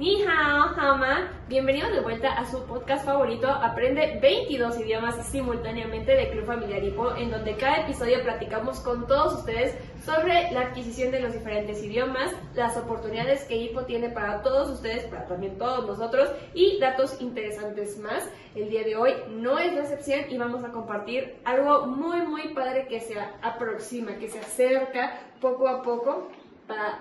[0.00, 1.28] Ni hao, hama.
[1.46, 7.14] Bienvenidos de vuelta a su podcast favorito, Aprende 22 idiomas simultáneamente de Club Familiar Hipo,
[7.16, 12.32] en donde cada episodio platicamos con todos ustedes sobre la adquisición de los diferentes idiomas,
[12.54, 17.98] las oportunidades que Hipo tiene para todos ustedes, para también todos nosotros, y datos interesantes
[17.98, 18.26] más.
[18.54, 22.54] El día de hoy no es la excepción y vamos a compartir algo muy, muy
[22.54, 26.30] padre que se aproxima, que se acerca poco a poco
[26.66, 27.00] para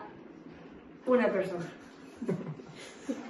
[1.05, 1.66] una persona.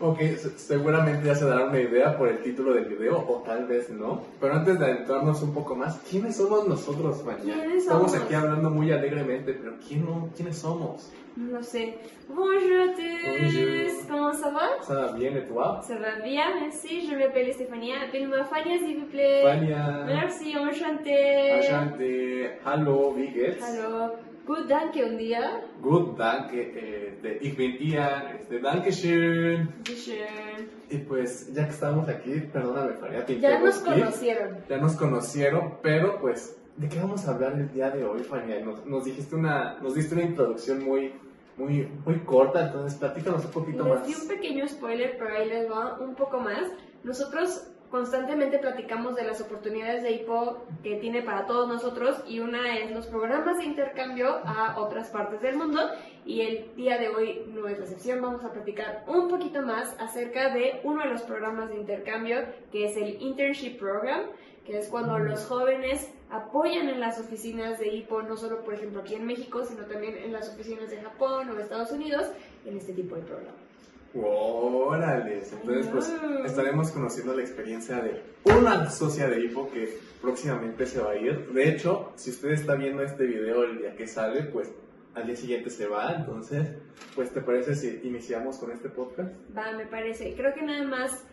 [0.01, 0.19] Ok,
[0.55, 4.23] seguramente ya se dará una idea por el título del video, o tal vez no.
[4.39, 7.65] Pero antes de adentrarnos un poco más, ¿quiénes somos nosotros, mañana?
[7.75, 10.29] Estamos aquí hablando muy alegremente, pero ¿quién no?
[10.35, 11.11] ¿quiénes somos?
[11.35, 11.97] No sé.
[12.27, 14.07] Bonjour à tous.
[14.09, 14.81] Comment ça va?
[14.81, 15.81] Ça va bien, et toi?
[15.87, 17.07] Ça va bien, merci.
[17.07, 17.95] Je m'appelle Stéphania.
[18.07, 19.43] Appelle-moi Fania, s'il vous plaît.
[19.43, 20.03] Fania.
[20.05, 21.59] Merci, enchanté.
[21.59, 22.49] Enchanté.
[22.65, 23.63] Hallo, wie geht's?
[24.49, 25.61] Good, danke, un día.
[25.79, 26.57] Good, danke.
[27.21, 28.35] De, ich bin Ian.
[28.35, 29.69] Este, danke schön.
[29.85, 30.71] Schön.
[30.89, 33.23] Y pues, ya que estamos aquí, perdóname, Fania.
[33.27, 34.57] te Ya nos conocieron.
[34.67, 38.59] Ya nos conocieron, pero pues, ¿de qué vamos a hablar el día de hoy, Fania?
[38.65, 41.13] Nos, nos dijiste una, nos diste una introducción muy,
[41.55, 44.07] muy, muy corta, entonces platícanos un poquito Les más.
[44.07, 46.63] di un pequeño spoiler, pero ahí les va un poco más.
[47.03, 52.77] Nosotros constantemente platicamos de las oportunidades de IPO que tiene para todos nosotros y una
[52.77, 55.79] es los programas de intercambio a otras partes del mundo.
[56.25, 59.95] Y el día de hoy no es la excepción, vamos a platicar un poquito más
[59.99, 64.21] acerca de uno de los programas de intercambio que es el Internship Program,
[64.65, 69.01] que es cuando los jóvenes apoyan en las oficinas de IPO, no solo por ejemplo
[69.01, 72.27] aquí en México, sino también en las oficinas de Japón o de Estados Unidos
[72.65, 73.68] en este tipo de programas.
[74.15, 76.11] Órale, entonces pues
[76.45, 81.47] estaremos conociendo la experiencia de una socia de Hipo que próximamente se va a ir.
[81.51, 84.71] De hecho, si usted está viendo este video el día que sale, pues
[85.13, 86.13] al día siguiente se va.
[86.13, 86.69] Entonces,
[87.15, 89.33] pues ¿te parece si iniciamos con este podcast?
[89.55, 90.33] Va, me parece.
[90.35, 91.23] Creo que nada más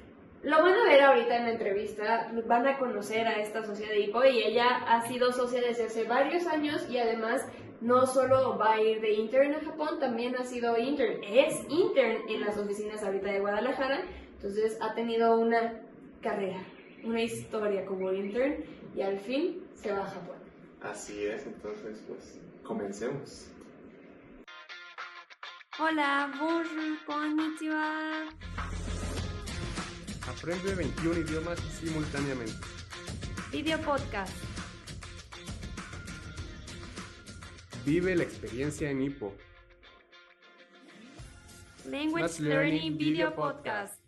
[0.43, 2.33] lo van a ver ahorita en la entrevista.
[2.47, 6.05] Van a conocer a esta socia de IPO y ella ha sido socia desde hace
[6.05, 7.47] varios años y además
[7.81, 11.23] no solo va a ir de intern a Japón, también ha sido intern.
[11.25, 14.05] Es intern en las oficinas ahorita de Guadalajara.
[14.37, 15.81] Entonces ha tenido una
[16.21, 16.59] carrera,
[17.05, 20.37] una historia como intern y al fin se va a Japón.
[20.83, 23.49] Así es, entonces pues comencemos.
[25.79, 26.67] Hola, bonjour,
[27.07, 28.29] konnichiwa.
[30.27, 32.55] Aprende 21 idiomas simultáneamente.
[33.53, 34.56] Video podcast.
[37.87, 39.33] Vive la experiencia en Hippo.
[41.89, 44.01] Language Learning Learning Video Podcast.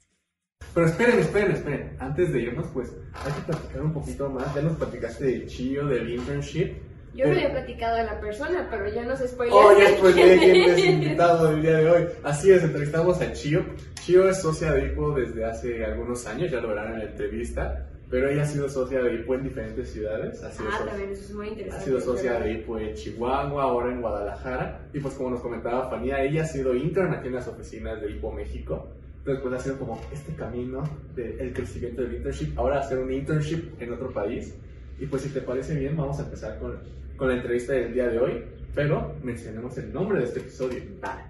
[0.75, 1.97] Pero esperen, esperen, esperen.
[2.01, 4.53] Antes de irnos, pues hay que platicar un poquito más.
[4.55, 6.75] Ya nos platicaste del chillo, del internship.
[7.15, 9.57] Yo no Pero- había platicado de la persona, pero ya nos spoileé.
[9.57, 12.07] Oh, ya de quién es invitado del día de hoy.
[12.25, 13.65] Así es, entrevistamos a Chio.
[14.05, 17.89] Chio es socia de IPO desde hace algunos años, ya lo verán en la entrevista.
[18.11, 20.43] Pero ella ha sido socia de IPO en diferentes ciudades.
[20.43, 21.85] Ha sido, Ah, socia, también eso es muy ha interesante.
[21.85, 24.81] sido socia de IPO en Chihuahua, ahora en Guadalajara.
[24.95, 28.11] Y pues como nos comentaba Fanía, ella ha sido intern aquí en las oficinas de
[28.13, 28.89] IPO México.
[29.19, 32.59] Entonces pues ha sido como este camino del crecimiento del internship.
[32.59, 34.55] Ahora hacer un internship en otro país.
[34.99, 36.79] Y pues si te parece bien, vamos a empezar con,
[37.17, 38.43] con la entrevista del día de hoy.
[38.75, 40.81] Pero mencionemos el nombre de este episodio.
[41.05, 41.29] Va.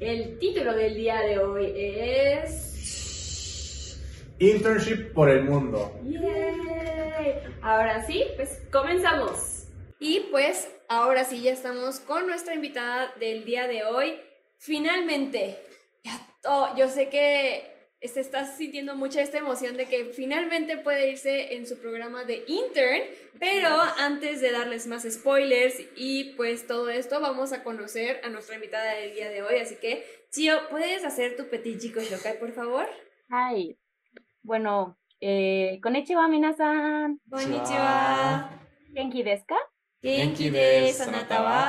[0.00, 2.69] El título del día de hoy es.
[4.40, 5.92] Internship por el mundo.
[6.02, 7.34] ¡Yay!
[7.62, 9.66] Ahora sí, pues comenzamos.
[9.98, 14.18] Y pues ahora sí ya estamos con nuestra invitada del día de hoy.
[14.56, 15.58] Finalmente,
[16.02, 17.68] ya to- yo sé que
[18.02, 22.44] se está sintiendo mucha esta emoción de que finalmente puede irse en su programa de
[22.46, 23.02] intern,
[23.38, 23.68] pero
[23.98, 28.94] antes de darles más spoilers y pues todo esto, vamos a conocer a nuestra invitada
[28.94, 29.58] del día de hoy.
[29.58, 32.88] Así que, Chio, ¿puedes hacer tu petit chico shokai, por favor?
[33.28, 33.76] はい。
[34.42, 37.20] bueno, eh, konnichiwa minasan.
[37.30, 38.50] Konnichiwa.
[38.94, 39.58] Genki desu ka?
[40.02, 41.60] Genki desu, anata wa?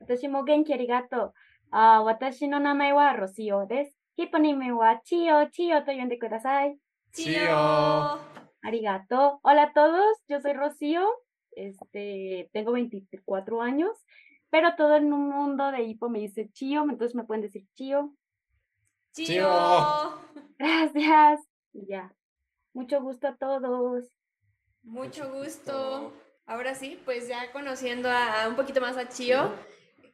[0.00, 1.32] Watashi mo genki arigato.
[1.72, 3.94] Ah, watashi no namae wa Rocío desu.
[4.16, 6.76] Hiponime wa Chio, Chio to yonde kudasai.
[7.12, 8.20] Chio.
[8.62, 9.40] Arigato.
[9.42, 11.08] Hola a todos, yo soy Rocío.
[11.52, 13.96] Este, tengo 24 años,
[14.50, 18.14] pero todo en un mundo de hipo me dice Chio, entonces me pueden decir Chio.
[19.12, 19.48] Chio.
[20.58, 21.49] Gracias.
[21.72, 22.14] Y ya.
[22.72, 24.04] Mucho gusto a todos.
[24.82, 26.12] Mucho gusto.
[26.46, 29.54] Ahora sí, pues ya conociendo a, a un poquito más a Chio,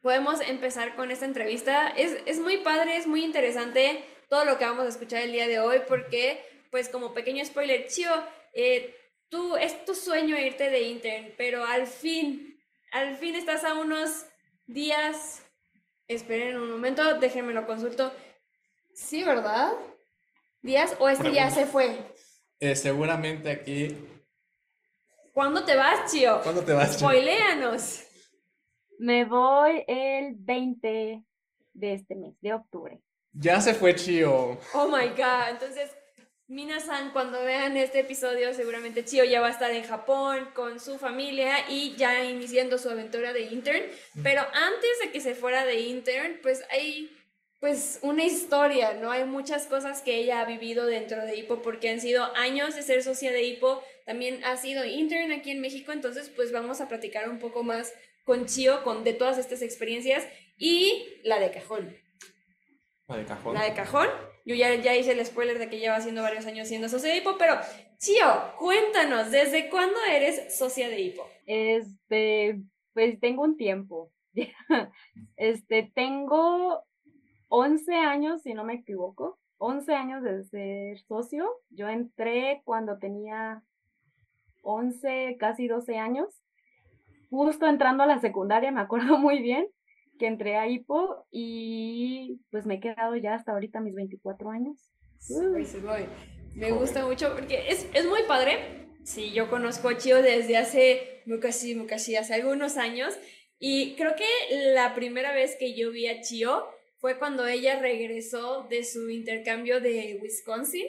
[0.01, 1.89] podemos empezar con esta entrevista.
[1.89, 5.47] Es, es muy padre, es muy interesante todo lo que vamos a escuchar el día
[5.47, 8.11] de hoy porque, pues como pequeño spoiler, Chio,
[8.53, 8.95] eh,
[9.29, 12.59] tú es tu sueño irte de intern, pero al fin,
[12.91, 14.25] al fin estás a unos
[14.65, 15.43] días.
[16.07, 18.13] Esperen un momento, déjenme lo consulto.
[18.93, 19.73] Sí, ¿verdad?
[20.61, 20.95] ¿Díaz?
[20.99, 21.97] ¿O este ya se fue?
[22.59, 23.95] Eh, seguramente aquí.
[25.33, 26.41] ¿Cuándo te vas, Chio?
[26.41, 27.07] ¿Cuándo te vas, Chio?
[27.07, 28.03] Spoiléanos.
[28.99, 31.23] Me voy el 20
[31.73, 32.99] de este mes, de octubre.
[33.33, 34.59] Ya se fue Chio.
[34.73, 35.49] Oh my god.
[35.51, 35.91] Entonces,
[36.47, 40.97] Minasan, cuando vean este episodio, seguramente Chio ya va a estar en Japón con su
[40.97, 43.83] familia y ya iniciando su aventura de intern.
[44.23, 47.11] Pero antes de que se fuera de intern, pues hay
[47.59, 49.11] pues una historia, ¿no?
[49.11, 52.83] Hay muchas cosas que ella ha vivido dentro de Hippo porque han sido años de
[52.83, 56.87] ser socia de Hippo, también ha sido intern aquí en México, entonces pues vamos a
[56.87, 57.93] platicar un poco más
[58.25, 60.27] con Chio con de todas estas experiencias
[60.57, 61.95] y la de cajón.
[63.07, 63.53] La de cajón.
[63.53, 64.07] La de cajón.
[64.45, 67.17] Yo ya, ya hice el spoiler de que lleva haciendo varios años siendo socia de
[67.17, 67.55] Hippo, pero
[67.97, 71.27] Chio, cuéntanos, ¿desde cuándo eres socia de Hippo?
[71.47, 72.59] Este,
[72.93, 74.11] pues tengo un tiempo.
[75.37, 76.86] este, tengo
[77.49, 81.49] 11 años, si no me equivoco, 11 años de ser socio.
[81.69, 83.63] Yo entré cuando tenía
[84.63, 86.27] 11, casi 12 años.
[87.29, 89.67] Justo entrando a la secundaria, me acuerdo muy bien
[90.17, 94.91] que entré a HIPO y pues me he quedado ya hasta ahorita mis 24 años.
[96.55, 98.87] Me gusta mucho porque es, es muy padre.
[99.03, 103.17] Sí, yo conozco a Chio desde hace, casi, casi hace algunos años
[103.59, 106.65] y creo que la primera vez que yo vi a Chio
[106.99, 110.87] fue cuando ella regresó de su intercambio de Wisconsin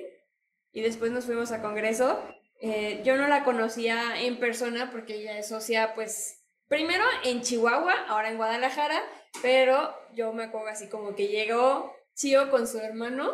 [0.73, 2.23] y después nos fuimos a Congreso.
[2.61, 7.95] Eh, yo no la conocía en persona porque ella es socia, pues, primero en Chihuahua,
[8.09, 9.01] ahora en Guadalajara,
[9.43, 13.33] pero yo me acuerdo así como que llegó Chio con su hermano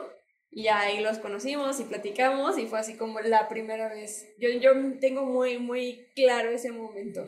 [0.51, 4.35] y ahí los conocimos y platicamos y fue así como la primera vez.
[4.39, 7.27] Yo, yo tengo muy, muy claro ese momento.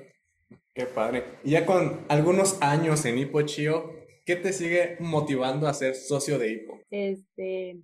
[0.74, 1.24] Qué padre.
[1.42, 6.36] Y ya con algunos años en Hipo Chio, ¿Qué te sigue motivando a ser socio
[6.40, 6.80] de HIPO?
[6.90, 7.80] Este,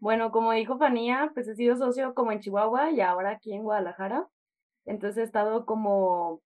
[0.00, 3.62] bueno, como dijo Fanía, pues he sido socio como en Chihuahua y ahora aquí en
[3.62, 4.26] Guadalajara.
[4.84, 6.40] Entonces he estado como,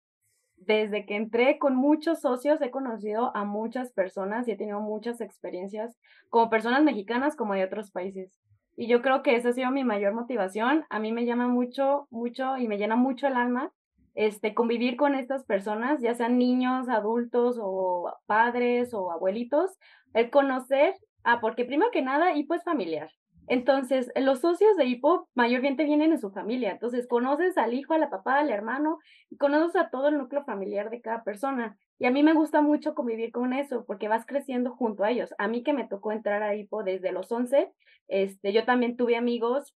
[0.58, 5.22] desde que entré con muchos socios, he conocido a muchas personas y he tenido muchas
[5.22, 5.96] experiencias,
[6.28, 8.38] como personas mexicanas como de otros países.
[8.76, 10.84] Y yo creo que esa ha sido mi mayor motivación.
[10.90, 13.72] A mí me llama mucho, mucho y me llena mucho el alma
[14.20, 19.78] este, convivir con estas personas, ya sean niños, adultos o padres o abuelitos,
[20.14, 20.94] el conocer,
[21.24, 23.10] ah, porque primero que nada, hipo es familiar.
[23.48, 26.72] Entonces, los socios de hipo mayormente vienen en su familia.
[26.72, 28.98] Entonces, conoces al hijo, a la papá, al hermano,
[29.30, 31.78] y conoces a todo el núcleo familiar de cada persona.
[31.98, 35.34] Y a mí me gusta mucho convivir con eso, porque vas creciendo junto a ellos.
[35.38, 37.72] A mí que me tocó entrar a hipo desde los 11,
[38.10, 39.78] este, yo también tuve amigos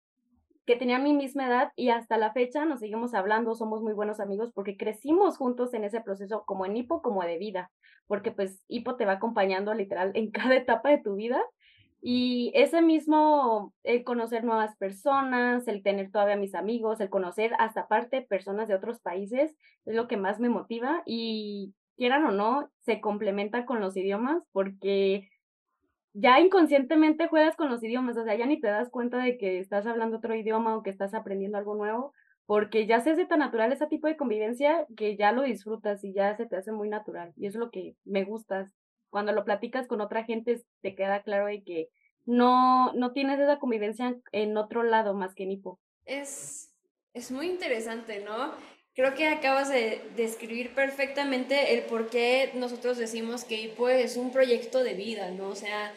[0.66, 4.20] que tenía mi misma edad y hasta la fecha nos seguimos hablando, somos muy buenos
[4.20, 7.70] amigos porque crecimos juntos en ese proceso como en hipo como de vida,
[8.06, 11.42] porque pues hipo te va acompañando literal en cada etapa de tu vida
[12.02, 17.82] y ese mismo, el conocer nuevas personas, el tener todavía mis amigos, el conocer hasta
[17.82, 19.54] aparte personas de otros países,
[19.84, 24.42] es lo que más me motiva y quieran o no, se complementa con los idiomas
[24.52, 25.28] porque
[26.12, 29.58] ya inconscientemente juegas con los idiomas, o sea, ya ni te das cuenta de que
[29.58, 32.12] estás hablando otro idioma o que estás aprendiendo algo nuevo,
[32.46, 36.12] porque ya se hace tan natural ese tipo de convivencia que ya lo disfrutas y
[36.12, 37.32] ya se te hace muy natural.
[37.36, 38.66] Y eso es lo que me gusta.
[39.08, 41.90] Cuando lo platicas con otra gente, te queda claro de que
[42.26, 45.78] no, no tienes esa convivencia en otro lado más que en Hipo.
[46.06, 46.74] Es,
[47.14, 48.52] es muy interesante, ¿no?
[49.00, 54.30] Creo que acabas de describir perfectamente el por qué nosotros decimos que IPO es un
[54.30, 55.48] proyecto de vida, ¿no?
[55.48, 55.94] O sea,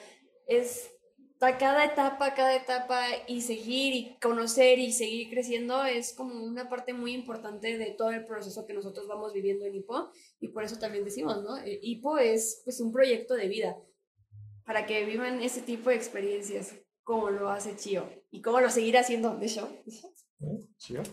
[0.47, 0.89] es
[1.37, 6.93] cada etapa, cada etapa y seguir y conocer y seguir creciendo es como una parte
[6.93, 10.79] muy importante de todo el proceso que nosotros vamos viviendo en IPO y por eso
[10.79, 11.57] también decimos, ¿no?
[11.65, 13.77] IPO es pues un proyecto de vida
[14.63, 19.01] para que vivan ese tipo de experiencias como lo hace Chio y cómo lo seguirá
[19.01, 19.67] haciendo de show.
[20.77, 21.03] Chio.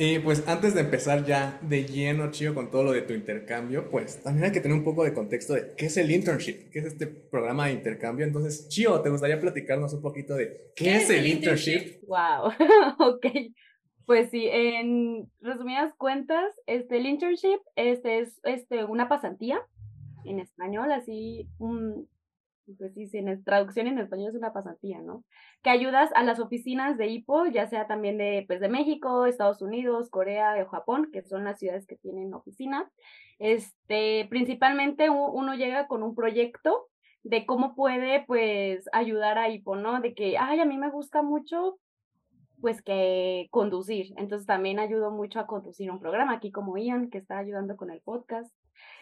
[0.00, 3.90] Y pues antes de empezar ya de lleno, Chío, con todo lo de tu intercambio,
[3.90, 6.78] pues también hay que tener un poco de contexto de qué es el internship, qué
[6.78, 8.24] es este programa de intercambio.
[8.24, 12.00] Entonces, Chío, ¿te gustaría platicarnos un poquito de qué, es, el internship?
[12.06, 12.52] Wow,
[13.00, 13.26] ok.
[14.06, 19.60] Pues sí, en resumidas cuentas, este, el internship este, es este, una pasantía
[20.24, 22.08] en español, así un,
[22.74, 25.24] pues sí, sí, en traducción en español es una pasantía, ¿no?
[25.62, 29.62] Que ayudas a las oficinas de IPO, ya sea también de, pues, de México, Estados
[29.62, 32.90] Unidos, Corea o Japón, que son las ciudades que tienen oficina.
[33.38, 36.88] Este, principalmente uno llega con un proyecto
[37.22, 40.00] de cómo puede, pues, ayudar a IPO, ¿no?
[40.00, 41.78] De que, ay, a mí me gusta mucho,
[42.60, 44.12] pues, que conducir.
[44.16, 47.90] Entonces también ayudo mucho a conducir un programa, aquí como Ian, que está ayudando con
[47.90, 48.52] el podcast.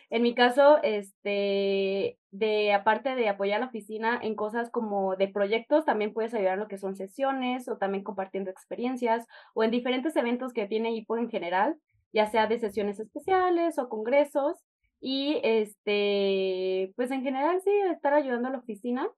[0.08, 5.28] En mi caso, este, de aparte de apoyar a la oficina en cosas como de
[5.28, 9.72] proyectos, también puedes ayudar en lo que son sesiones o también compartiendo experiencias o en
[9.72, 11.76] diferentes eventos que tiene IPO en general,
[12.12, 14.56] ya sea de sesiones especiales o congresos.
[15.00, 19.08] Y este, pues en general sí, estar ayudando a la oficina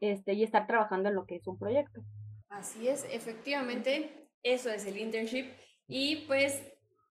[0.00, 2.02] este, y estar trabajando en lo que es un proyecto.
[2.48, 5.46] Así es, efectivamente, eso es el internship.
[5.88, 6.62] Y pues,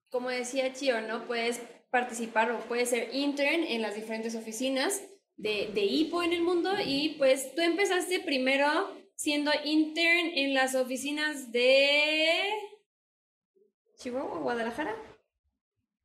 [0.09, 1.25] como decía Chio, ¿no?
[1.25, 1.61] Puedes
[1.93, 5.03] participar o puedes ser intern en las diferentes oficinas
[5.37, 8.65] de, de IPO en el mundo y pues tú empezaste primero
[9.13, 12.49] siendo intern en las oficinas de
[13.97, 14.95] Chihuahua, Guadalajara.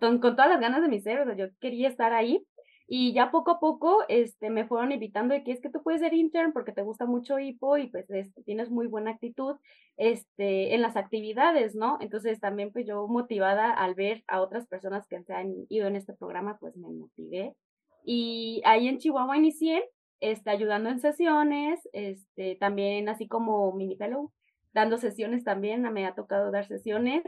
[0.00, 2.46] con, con todas las ganas de mi ser, o sea, yo quería estar ahí
[2.90, 6.00] y ya poco a poco este, me fueron invitando de que es que tú puedes
[6.00, 9.56] ser intern porque te gusta mucho hipo y pues este, tienes muy buena actitud
[9.98, 11.98] este, en las actividades, ¿no?
[12.00, 15.96] Entonces también pues yo motivada al ver a otras personas que se han ido en
[15.96, 17.54] este programa, pues me motivé.
[18.04, 19.84] Y ahí en Chihuahua inicié
[20.20, 24.32] este, ayudando en sesiones, este, también así como mini fellow,
[24.72, 27.22] dando sesiones también, me ha tocado dar sesiones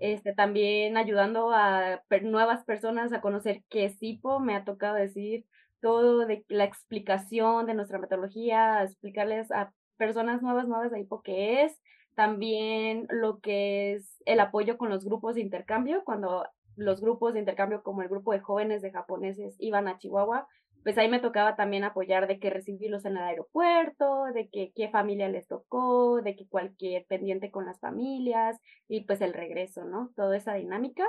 [0.00, 5.44] este, también ayudando a nuevas personas a conocer qué es HIPO, me ha tocado decir
[5.80, 11.64] todo de la explicación de nuestra metodología, explicarles a personas nuevas, nuevas de HIPO qué
[11.64, 11.80] es,
[12.14, 17.40] también lo que es el apoyo con los grupos de intercambio, cuando los grupos de
[17.40, 20.48] intercambio como el grupo de jóvenes de japoneses iban a Chihuahua,
[20.82, 24.88] pues ahí me tocaba también apoyar de que recibirlos en el aeropuerto, de que qué
[24.88, 28.58] familia les tocó, de que cualquier pendiente con las familias
[28.88, 30.10] y pues el regreso, ¿no?
[30.16, 31.04] Toda esa dinámica.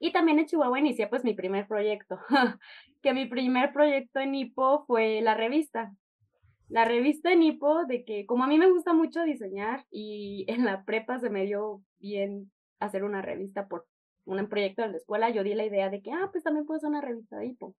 [0.00, 2.18] Y también en Chihuahua inicié pues mi primer proyecto,
[3.02, 5.94] que mi primer proyecto en Ipo fue la revista.
[6.68, 10.64] La revista en Ipo, de que como a mí me gusta mucho diseñar y en
[10.64, 13.86] la prepa se me dio bien hacer una revista por
[14.24, 16.78] un proyecto de la escuela, yo di la idea de que, ah, pues también puedo
[16.78, 17.76] hacer una revista de Ipo.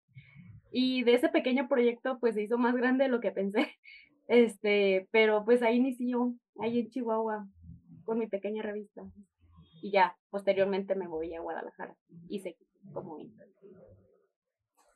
[0.73, 3.69] Y de ese pequeño proyecto, pues se hizo más grande de lo que pensé.
[4.29, 7.47] Este, pero pues ahí inició, ahí en Chihuahua,
[8.05, 9.03] con mi pequeña revista.
[9.83, 11.97] Y ya, posteriormente me voy a Guadalajara
[12.29, 12.65] y seguí
[12.95, 13.19] como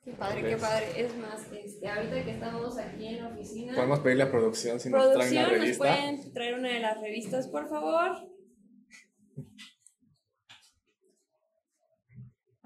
[0.07, 0.85] Qué padre, qué padre.
[0.95, 3.75] Es más, este, ahorita que estamos aquí en la oficina.
[3.75, 5.89] Podemos pedirle a producción si nos traen una revista.
[5.89, 8.15] ¿Nos pueden traer una de las revistas, por favor?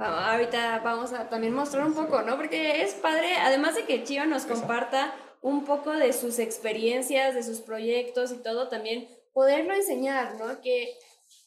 [0.06, 2.38] Ahorita vamos a también mostrar un poco, ¿no?
[2.38, 7.44] Porque es padre, además de que Chio nos comparta un poco de sus experiencias, de
[7.44, 10.62] sus proyectos y todo, también poderlo enseñar, ¿no?
[10.62, 10.94] Que,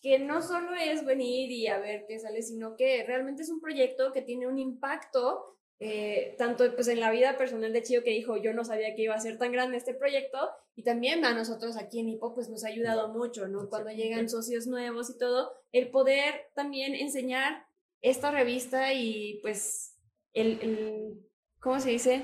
[0.03, 3.61] que no solo es venir y a ver qué sale, sino que realmente es un
[3.61, 8.11] proyecto que tiene un impacto eh, tanto pues en la vida personal de Chio que
[8.11, 10.39] dijo yo no sabía que iba a ser tan grande este proyecto
[10.77, 13.69] y también a nosotros aquí en Hipo pues nos ha ayudado mucho, ¿no?
[13.69, 17.67] Cuando llegan socios nuevos y todo, el poder también enseñar
[18.05, 19.97] esta revista y pues
[20.35, 21.27] el, el,
[21.59, 22.23] ¿cómo se dice?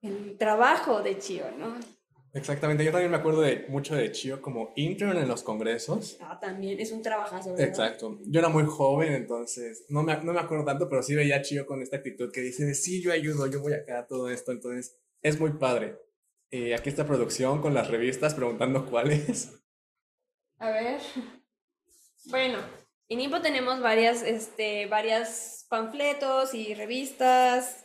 [0.00, 1.78] El trabajo de Chio, ¿no?
[2.32, 6.16] Exactamente, yo también me acuerdo de mucho de Chio como intern en los congresos.
[6.22, 7.54] Ah, también, es un trabajazo.
[7.58, 11.36] Exacto, yo era muy joven, entonces no me, no me acuerdo tanto, pero sí veía
[11.36, 14.52] a Chio con esta actitud que dice, sí, yo ayudo, yo voy acá, todo esto,
[14.52, 15.98] entonces es muy padre.
[16.50, 19.60] Eh, aquí está producción con las revistas preguntando cuáles.
[20.58, 21.00] A ver.
[22.26, 22.58] Bueno,
[23.10, 27.84] en IMPO tenemos varias, este, varias panfletos y revistas.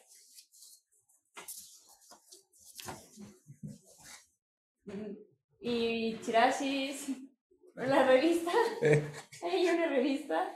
[5.60, 7.08] Y chirashis.
[7.74, 8.52] La revista.
[9.44, 10.56] Hay una revista.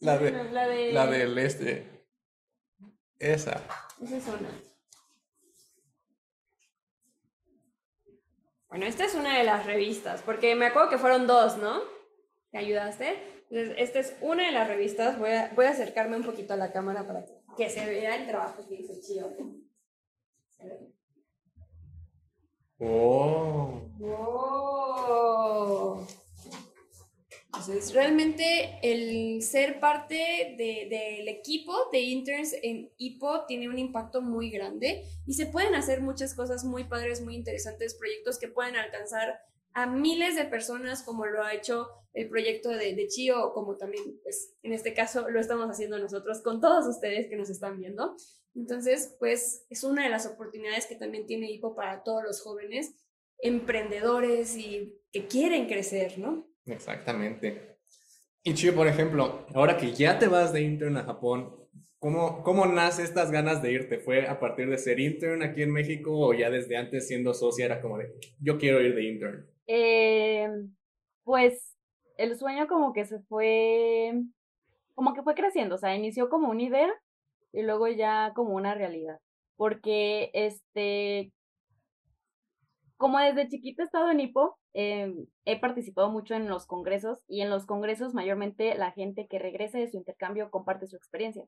[0.00, 2.06] La, de, la, de, la del este.
[3.18, 3.62] Esa.
[4.02, 4.62] Esa es una.
[8.68, 11.80] Bueno, esta es una de las revistas, porque me acuerdo que fueron dos, ¿no?
[12.50, 13.33] ¿Te ayudaste?
[13.54, 15.16] Entonces, esta es una de las revistas.
[15.16, 17.24] Voy a, voy a acercarme un poquito a la cámara para
[17.56, 19.32] que se vea el trabajo que hizo Chio.
[22.80, 23.80] Oh.
[24.02, 26.04] oh.
[27.46, 34.20] Entonces, realmente el ser parte del de, equipo de interns en IPO tiene un impacto
[34.20, 38.74] muy grande y se pueden hacer muchas cosas muy padres, muy interesantes, proyectos que pueden
[38.74, 39.38] alcanzar
[39.74, 44.18] a miles de personas como lo ha hecho el proyecto de, de Chio, como también,
[44.22, 48.16] pues, en este caso lo estamos haciendo nosotros con todos ustedes que nos están viendo.
[48.54, 52.94] Entonces, pues, es una de las oportunidades que también tiene Hipo para todos los jóvenes
[53.38, 56.48] emprendedores y que quieren crecer, ¿no?
[56.64, 57.78] Exactamente.
[58.44, 61.64] Y Chio, por ejemplo, ahora que ya te vas de intern a Japón,
[62.04, 63.98] ¿Cómo, ¿Cómo nace estas ganas de irte?
[63.98, 67.64] ¿Fue a partir de ser intern aquí en México o ya desde antes siendo socia
[67.64, 69.46] era como de, yo quiero ir de intern?
[69.66, 70.46] Eh,
[71.22, 71.73] pues
[72.16, 74.12] el sueño como que se fue,
[74.94, 76.92] como que fue creciendo, o sea, inició como una idea
[77.52, 79.18] y luego ya como una realidad.
[79.56, 81.32] Porque, este,
[82.96, 87.42] como desde chiquita he estado en Hipo, em, he participado mucho en los congresos y
[87.42, 91.44] en los congresos mayormente la gente que regrese de su intercambio comparte su experiencia.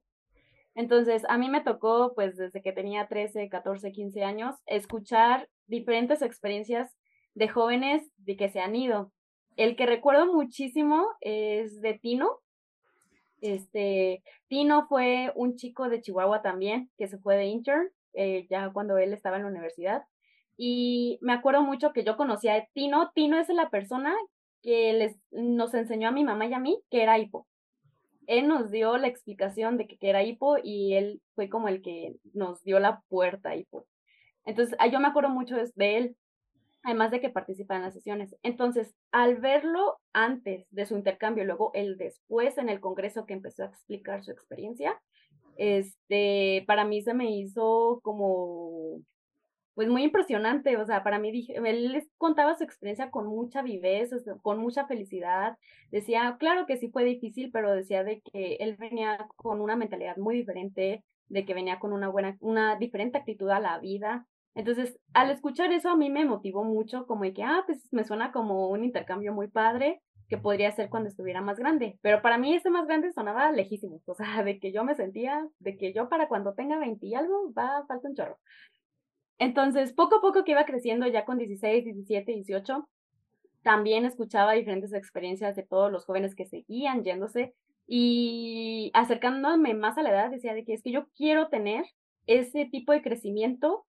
[0.74, 6.20] Entonces, a mí me tocó, pues desde que tenía 13, 14, 15 años, escuchar diferentes
[6.20, 6.94] experiencias
[7.34, 9.10] de jóvenes de que se han ido.
[9.56, 12.40] El que recuerdo muchísimo es de Tino.
[13.40, 18.70] Este, Tino fue un chico de Chihuahua también, que se fue de intern, eh, ya
[18.72, 20.04] cuando él estaba en la universidad.
[20.56, 23.10] Y me acuerdo mucho que yo conocía a Tino.
[23.14, 24.14] Tino es la persona
[24.62, 27.46] que les, nos enseñó a mi mamá y a mí que era hipo
[28.26, 32.16] él nos dio la explicación de que, era hipo y él fue como el que
[32.32, 33.86] nos dio la puerta a hipo.
[34.44, 36.16] Entonces, ah, yo me acuerdo mucho de él,
[36.86, 38.36] además de que participa en las sesiones.
[38.44, 43.64] Entonces, al verlo antes de su intercambio, luego él después en el congreso que empezó
[43.64, 45.00] a explicar su experiencia,
[45.56, 49.00] este, para mí se me hizo como
[49.74, 53.60] pues muy impresionante, o sea, para mí dije, él les contaba su experiencia con mucha
[53.62, 55.58] viveza, con mucha felicidad,
[55.90, 60.16] decía, claro que sí fue difícil, pero decía de que él venía con una mentalidad
[60.16, 64.26] muy diferente, de que venía con una buena, una diferente actitud a la vida.
[64.56, 68.04] Entonces, al escuchar eso a mí me motivó mucho, como de que, ah, pues me
[68.04, 71.98] suena como un intercambio muy padre que podría ser cuando estuviera más grande.
[72.00, 75.46] Pero para mí ese más grande sonaba lejísimo, o sea, de que yo me sentía,
[75.58, 78.38] de que yo para cuando tenga 20 y algo, va, falta un chorro.
[79.38, 82.88] Entonces, poco a poco que iba creciendo, ya con 16, 17, 18,
[83.62, 87.52] también escuchaba diferentes experiencias de todos los jóvenes que seguían yéndose
[87.86, 91.84] y acercándome más a la edad, decía de que es que yo quiero tener
[92.26, 93.84] ese tipo de crecimiento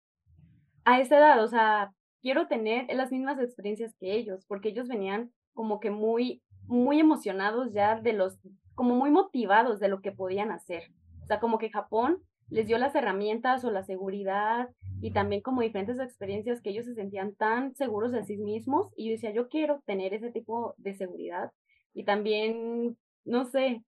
[0.88, 5.30] a esa edad, o sea, quiero tener las mismas experiencias que ellos, porque ellos venían
[5.52, 8.38] como que muy, muy emocionados ya de los,
[8.74, 10.84] como muy motivados de lo que podían hacer.
[11.22, 14.70] O sea, como que Japón les dio las herramientas o la seguridad
[15.02, 19.08] y también como diferentes experiencias que ellos se sentían tan seguros de sí mismos y
[19.08, 21.52] yo decía, yo quiero tener ese tipo de seguridad
[21.92, 22.96] y también,
[23.26, 23.82] no sé,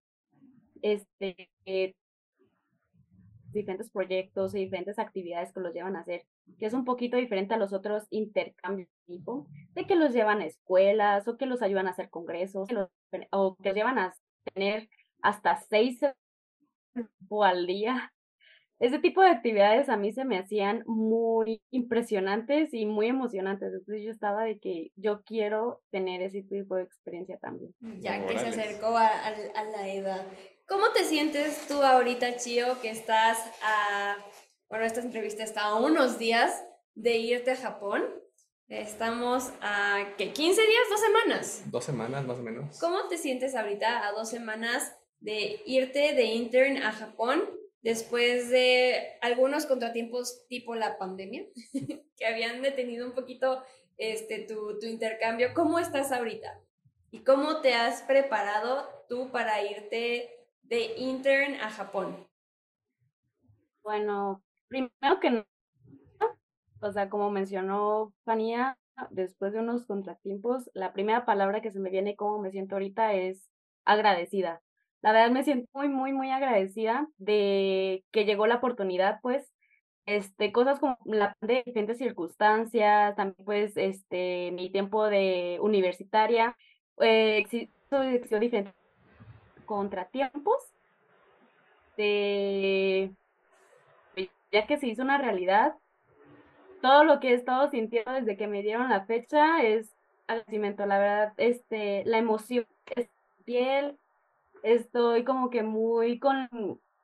[0.83, 1.95] este, eh,
[3.53, 6.25] diferentes proyectos y diferentes actividades que los llevan a hacer,
[6.59, 10.47] que es un poquito diferente a los otros intercambios tipo, de que los llevan a
[10.47, 12.69] escuelas o que los ayudan a hacer congresos
[13.31, 14.15] o que los llevan a
[14.55, 14.89] tener
[15.23, 16.01] hasta seis
[17.29, 18.13] o al día
[18.81, 23.75] ese tipo de actividades a mí se me hacían muy impresionantes y muy emocionantes.
[23.75, 27.75] Entonces yo estaba de que yo quiero tener ese tipo de experiencia también.
[28.01, 29.07] Ya que se acercó a,
[29.71, 30.27] la edad.
[30.67, 34.17] ¿Cómo te sientes tú ahorita, Chio, que estás a,
[34.71, 38.05] bueno, esta entrevista está a unos días de irte a Japón?
[38.69, 40.33] Estamos a, ¿qué?
[40.33, 40.89] ¿15 días?
[40.89, 41.63] ¿Dos semanas?
[41.67, 42.79] Dos semanas más o menos.
[42.79, 47.51] ¿Cómo te sientes ahorita a dos semanas de irte de intern a Japón
[47.83, 51.47] después de algunos contratiempos tipo la pandemia,
[52.17, 53.65] que habían detenido un poquito
[53.97, 56.61] este, tu, tu, intercambio, ¿cómo estás ahorita?
[57.11, 62.29] ¿Y cómo te has preparado tú para irte de intern a Japón?
[63.83, 65.47] Bueno, primero que nada,
[66.81, 68.79] o sea, como mencionó Fania,
[69.11, 73.13] después de unos contratiempos, la primera palabra que se me viene como me siento ahorita
[73.15, 73.51] es
[73.85, 74.63] agradecida.
[75.03, 79.53] La verdad me siento muy, muy, muy agradecida de que llegó la oportunidad, pues,
[80.07, 86.57] este, cosas como la de diferentes circunstancias, también pues, este, mi tiempo de universitaria,
[86.99, 88.01] eh, existió,
[88.41, 88.75] diferentes
[89.67, 90.57] contratiempos,
[91.97, 93.13] de,
[94.53, 95.75] ya que se hizo una realidad,
[96.83, 99.95] todo lo que he estado sintiendo desde que me dieron la fecha es
[100.27, 103.09] agradecimiento, la verdad, este, la emoción es
[103.45, 103.99] piel,
[104.63, 106.49] estoy como que muy con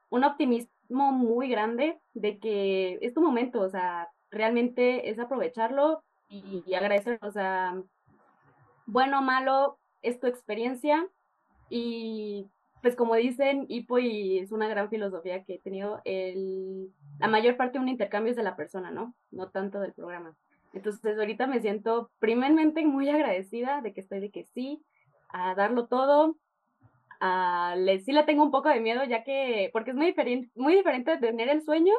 [0.09, 6.75] un optimismo muy grande de que es tu momento, o sea, realmente es aprovecharlo y,
[6.75, 7.81] agradecer, o sea,
[8.87, 11.07] bueno o malo, es tu experiencia
[11.69, 12.47] y
[12.83, 17.57] pues como dicen, Hipo y es una gran filosofía que he tenido, el, la mayor
[17.57, 19.15] parte de un intercambio es de la persona, ¿no?
[19.31, 20.37] No tanto del programa.
[20.73, 24.83] Entonces ahorita me siento primeramente muy agradecida de que estoy de que sí,
[25.31, 26.37] a darlo todo.
[27.21, 30.51] A, le, sí le tengo un poco de miedo ya que, porque es muy diferente,
[30.55, 31.95] muy diferente tener el sueño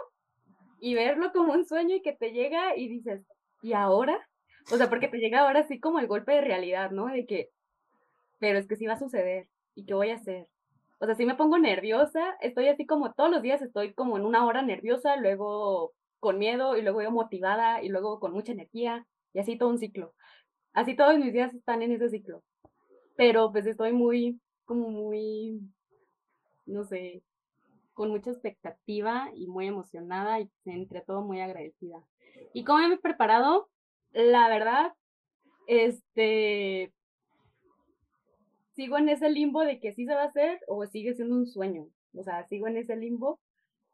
[0.79, 3.25] y verlo como un sueño y que te llega y dices,
[3.63, 4.27] ¿y ahora?
[4.71, 7.07] O sea, porque te llega ahora así como el golpe de realidad, ¿no?
[7.07, 7.49] De que,
[8.37, 10.47] pero es que sí va a suceder y qué voy a hacer.
[10.99, 14.25] O sea, si me pongo nerviosa, estoy así como todos los días estoy como en
[14.25, 19.05] una hora nerviosa, luego con miedo y luego yo motivada y luego con mucha energía
[19.33, 20.13] y así todo un ciclo.
[20.73, 22.43] Así todos mis días están en ese ciclo.
[23.15, 25.61] Pero pues estoy muy, como muy,
[26.65, 27.23] no sé,
[27.93, 32.03] con mucha expectativa y muy emocionada y entre todo muy agradecida.
[32.53, 33.69] ¿Y cómo me he preparado?
[34.11, 34.93] La verdad,
[35.67, 36.93] este,
[38.77, 41.47] sigo en ese limbo de que sí se va a hacer o sigue siendo un
[41.47, 41.87] sueño.
[42.13, 43.39] O sea, sigo en ese limbo,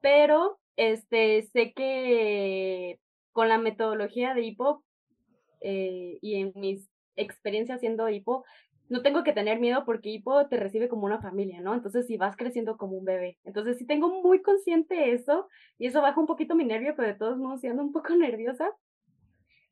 [0.02, 3.00] pero este, sé que
[3.32, 4.84] con la metodología de hipo
[5.62, 8.44] eh, y en mis experiencias haciendo hipo,
[8.90, 11.74] no tengo que tener miedo porque hipo te recibe como una familia, ¿no?
[11.74, 13.38] Entonces, si vas creciendo como un bebé.
[13.46, 17.16] Entonces, sí tengo muy consciente eso y eso baja un poquito mi nervio, pero de
[17.16, 18.70] todos modos, siendo un poco nerviosa.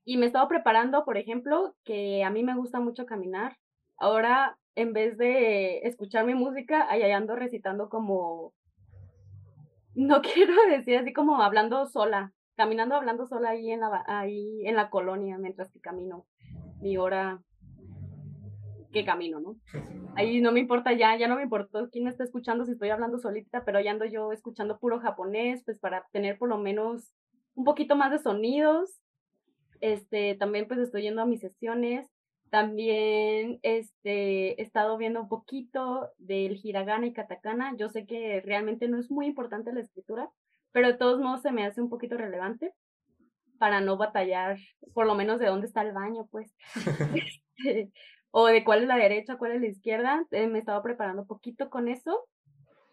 [0.06, 3.58] Y me he estado preparando, por ejemplo, que a mí me gusta mucho caminar.
[3.98, 8.54] Ahora, en vez de escuchar mi música, ahí ando recitando como,
[9.96, 14.76] no quiero decir así como hablando sola, caminando hablando sola ahí en la, ahí en
[14.76, 16.26] la colonia mientras que camino
[16.82, 17.42] mi hora
[18.92, 19.56] que camino, ¿no?
[20.16, 22.90] Ahí no me importa ya, ya no me importó quién me está escuchando si estoy
[22.90, 27.14] hablando solita, pero ya ando yo escuchando puro japonés, pues para tener por lo menos
[27.56, 29.00] un poquito más de sonidos.
[29.80, 32.11] Este, también pues estoy yendo a mis sesiones.
[32.52, 37.74] También este, he estado viendo un poquito del hiragana y katakana.
[37.78, 40.30] Yo sé que realmente no es muy importante la escritura,
[40.74, 42.74] pero de todos modos se me hace un poquito relevante
[43.58, 44.58] para no batallar,
[44.94, 46.54] por lo menos de dónde está el baño, pues.
[47.64, 47.92] Este,
[48.32, 50.26] o de cuál es la derecha, cuál es la izquierda.
[50.32, 52.28] Eh, me estaba preparando un poquito con eso.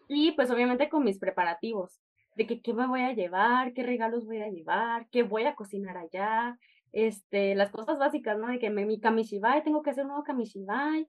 [0.07, 1.99] Y pues obviamente con mis preparativos,
[2.35, 5.55] de que qué me voy a llevar, qué regalos voy a llevar, qué voy a
[5.55, 6.57] cocinar allá,
[6.91, 8.47] este, las cosas básicas, ¿no?
[8.47, 11.07] De que mi kamishibai, tengo que hacer un nuevo kamishibai,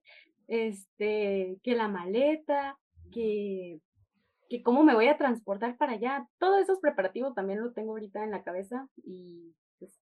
[0.48, 2.78] este, que la maleta,
[3.12, 3.80] que,
[4.48, 6.26] que cómo me voy a transportar para allá.
[6.38, 10.00] Todos esos preparativos también lo tengo ahorita en la cabeza y pues,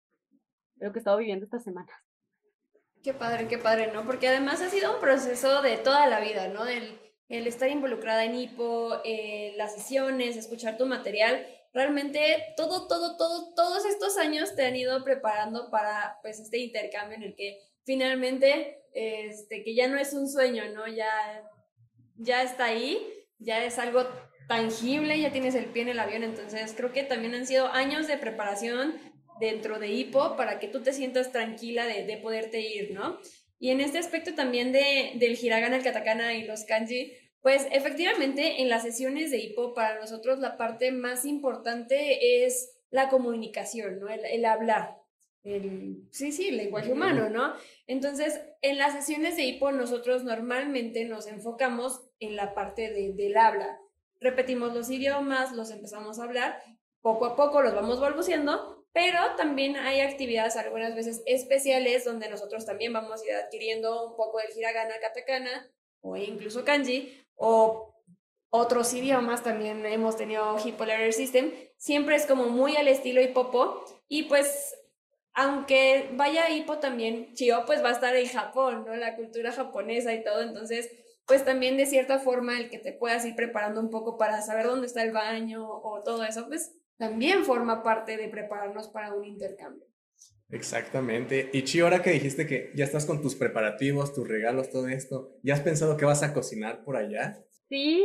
[0.77, 1.95] lo que he estado viviendo estas semanas.
[3.03, 4.05] Qué padre, qué padre, ¿no?
[4.05, 6.67] Porque además ha sido un proceso de toda la vida, ¿no?
[6.67, 11.47] El, el estar involucrada en hipo, eh, las sesiones, escuchar tu material.
[11.73, 17.17] Realmente todo, todo, todo, todos estos años te han ido preparando para pues este intercambio
[17.17, 20.87] en el que finalmente, este, que ya no es un sueño, ¿no?
[20.87, 21.11] Ya,
[22.17, 22.99] ya está ahí,
[23.39, 24.07] ya es algo
[24.49, 28.07] tangible, ya tienes el pie en el avión, entonces creo que también han sido años
[28.07, 28.95] de preparación,
[29.39, 33.19] dentro de Hippo para que tú te sientas tranquila de, de poderte ir, ¿no?
[33.59, 38.63] Y en este aspecto también de, del hiragana, el katakana y los kanji, pues efectivamente
[38.63, 44.09] en las sesiones de Hippo para nosotros la parte más importante es la comunicación, ¿no?
[44.09, 44.97] El, hablar.
[45.45, 47.55] El, sí, sí, el lenguaje humano, ¿no?
[47.87, 53.37] Entonces, en las sesiones de Hippo nosotros normalmente nos enfocamos en la parte de, del
[53.37, 53.79] habla.
[54.21, 56.61] Repetimos los idiomas, los empezamos a hablar,
[57.01, 62.65] poco a poco los vamos balbuceando, pero también hay actividades algunas veces especiales donde nosotros
[62.65, 65.71] también vamos a ir adquiriendo un poco del hiragana, katakana
[66.07, 67.95] o incluso kanji o
[68.51, 74.25] otros idiomas, también hemos tenido Hippo System, siempre es como muy al estilo hipopo y
[74.25, 74.75] pues
[75.35, 78.97] aunque vaya hipo también, Chio pues va a estar en Japón, ¿no?
[78.97, 80.91] La cultura japonesa y todo, entonces
[81.27, 84.67] pues también de cierta forma el que te puedas ir preparando un poco para saber
[84.67, 89.25] dónde está el baño o todo eso, pues también forma parte de prepararnos para un
[89.25, 89.85] intercambio.
[90.49, 91.51] Exactamente.
[91.53, 95.37] Y Chi, ahora que dijiste que ya estás con tus preparativos, tus regalos, todo esto,
[95.43, 97.43] ¿ya has pensado que vas a cocinar por allá?
[97.69, 98.05] Sí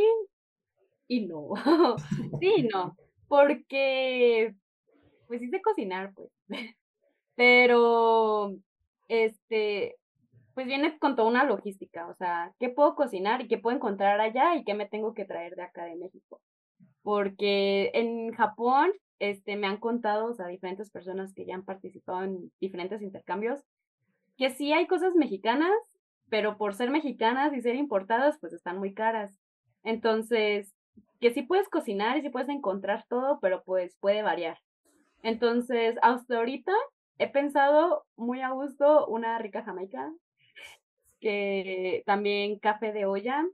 [1.08, 1.50] y no.
[2.40, 2.96] sí no.
[3.28, 4.54] Porque,
[5.26, 6.30] pues sí sé cocinar, pues.
[7.34, 8.54] Pero,
[9.08, 9.96] este,
[10.54, 12.08] pues viene con toda una logística.
[12.08, 15.24] O sea, ¿qué puedo cocinar y qué puedo encontrar allá y qué me tengo que
[15.24, 16.40] traer de acá de México?
[17.02, 22.24] Porque en Japón este, me han contado, o sea, diferentes personas que ya han participado
[22.24, 23.60] en diferentes intercambios,
[24.36, 25.72] que sí hay cosas mexicanas,
[26.28, 29.38] pero por ser mexicanas y ser importadas, pues están muy caras.
[29.84, 30.74] Entonces,
[31.20, 34.58] que sí puedes cocinar y sí puedes encontrar todo, pero pues puede variar.
[35.22, 36.72] Entonces, hasta ahorita
[37.18, 40.12] he pensado muy a gusto una rica jamaica,
[41.20, 43.44] que también café de olla,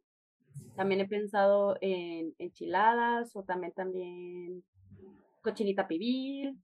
[0.77, 4.65] también he pensado en enchiladas o también, también
[5.43, 6.57] cochinita pibil.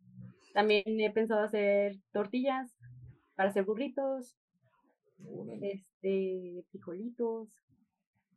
[0.52, 2.76] También he pensado hacer tortillas
[3.34, 4.36] para hacer burritos,
[5.62, 7.48] este, frijolitos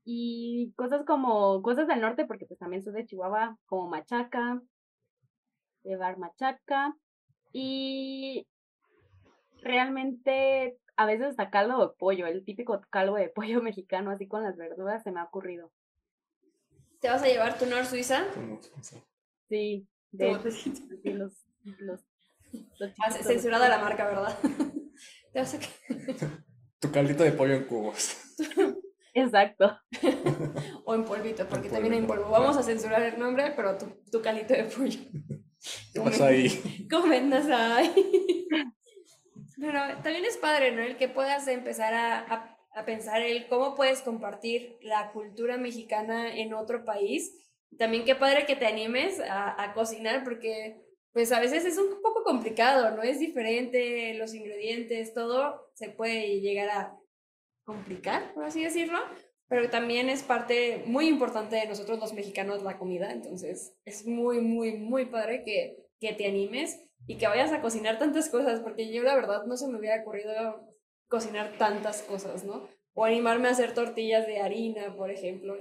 [0.03, 4.61] y cosas como, cosas del norte, porque pues también soy de Chihuahua, como machaca,
[5.83, 6.95] llevar machaca
[7.51, 8.47] y
[9.61, 14.43] realmente a veces hasta caldo de pollo, el típico caldo de pollo mexicano así con
[14.43, 15.71] las verduras se me ha ocurrido.
[16.99, 18.25] ¿Te vas a llevar tu Nor Suiza?
[19.47, 22.01] Sí, de hecho, sí, los, los,
[22.79, 23.11] los Ah.
[23.11, 24.37] Censurada la marca, ¿verdad?
[25.33, 25.59] Te vas a...
[26.79, 28.17] Tu caldito de pollo en cubos.
[29.13, 29.79] Exacto.
[30.85, 32.29] O en polvito, porque En también hay en polvo.
[32.29, 34.99] Vamos a censurar el nombre, pero tu, tu calito de pollo.
[35.91, 36.87] ¿Qué pasó ahí?
[36.87, 37.91] Comendas ahí.
[39.59, 40.81] Pero también es padre, ¿no?
[40.83, 46.37] El que puedas empezar a, a- a pensar el cómo puedes compartir la cultura mexicana
[46.37, 47.33] en otro país.
[47.77, 50.79] También qué padre que te animes a, a cocinar, porque
[51.11, 53.01] pues a veces es un poco complicado, ¿no?
[53.01, 56.99] Es diferente, los ingredientes, todo se puede llegar a
[57.63, 58.99] complicar, por así decirlo.
[59.49, 64.41] Pero también es parte muy importante de nosotros los mexicanos la comida, entonces es muy,
[64.41, 68.93] muy, muy padre que, que te animes y que vayas a cocinar tantas cosas, porque
[68.93, 70.67] yo la verdad no se me hubiera ocurrido
[71.07, 72.67] cocinar tantas cosas, ¿no?
[72.93, 75.55] O animarme a hacer tortillas de harina, por ejemplo.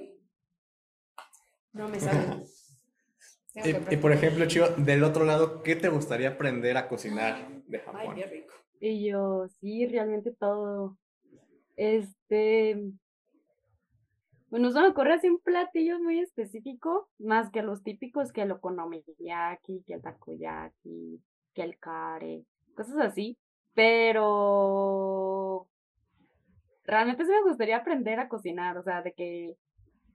[1.73, 1.99] No me.
[3.63, 7.79] Tengo Y, por ejemplo, Chivo, del otro lado, ¿qué te gustaría aprender a cocinar de
[7.79, 8.15] Ay, Japón?
[8.17, 8.55] qué rico.
[8.81, 10.99] Y yo, sí, realmente todo.
[11.77, 12.83] Este.
[14.49, 18.53] Bueno, se me ocurre así un platillo muy específico, más que los típicos, que el
[18.53, 21.23] okonomiyaki, que el takoyaki,
[21.57, 22.45] que el kare,
[22.77, 23.37] cosas así.
[23.75, 25.67] Pero
[26.85, 29.57] realmente sí me gustaría aprender a cocinar, o sea, de que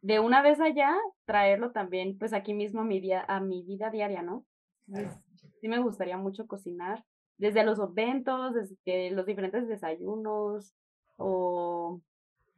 [0.02, 3.90] de una vez allá traerlo también, pues aquí mismo a mi día, a mi vida
[3.90, 4.46] diaria, ¿no?
[4.88, 5.22] Entonces,
[5.60, 7.04] sí me gustaría mucho cocinar
[7.38, 10.74] desde los eventos, desde los diferentes desayunos
[11.18, 12.02] o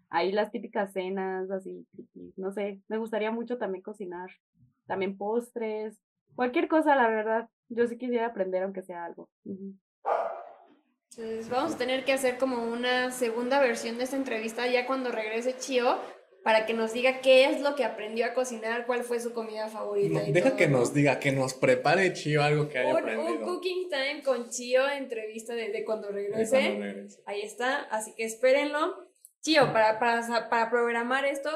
[0.09, 1.85] ahí las típicas cenas, así,
[2.37, 4.29] no sé, me gustaría mucho también cocinar,
[4.85, 5.99] también postres,
[6.35, 7.49] cualquier cosa, la verdad.
[7.75, 9.29] Yo sí quisiera aprender aunque sea algo.
[11.15, 15.11] Entonces vamos a tener que hacer como una segunda versión de esta entrevista ya cuando
[15.11, 15.99] regrese Chio
[16.43, 19.69] para que nos diga qué es lo que aprendió a cocinar, cuál fue su comida
[19.69, 20.19] favorita.
[20.21, 20.79] No, y deja todo, que ¿no?
[20.79, 23.45] nos diga, que nos prepare Chivo algo que haya un, un aprendido.
[23.45, 26.59] cooking time con Chio, entrevista desde cuando de regrese.
[26.59, 27.21] cuando regrese.
[27.25, 29.07] Ahí está, así que espérenlo.
[29.41, 31.49] Chio, para, para, para programar esto,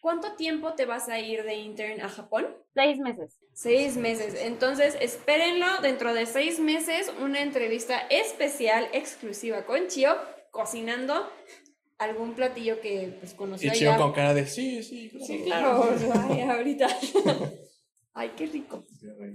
[0.00, 2.56] ¿cuánto tiempo te vas a ir de intern a Japón?
[2.74, 3.38] Seis meses.
[3.52, 4.34] Seis meses.
[4.40, 10.16] Entonces, espérenlo dentro de seis meses, una entrevista especial, exclusiva con Chio,
[10.50, 11.30] cocinando
[11.98, 13.98] algún platillo que pues Y conoció Chivo ya.
[13.98, 15.26] con cara de, sí, sí, claro.
[15.26, 16.28] Sí, claro.
[16.30, 16.88] Ay, ahorita.
[18.14, 18.84] Ay, qué rico.